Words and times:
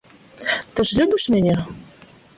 Ты 0.79 0.85
ж 0.91 0.97
любіш 1.01 1.23
мяне? 1.37 1.55